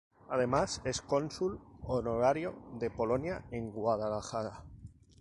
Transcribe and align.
Además 0.29 0.81
es 0.83 0.99
cónsul 0.99 1.59
honorario 1.83 2.55
de 2.79 2.89
Polonia 2.89 3.45
en 3.51 3.69
Guadalajara. 3.69 4.63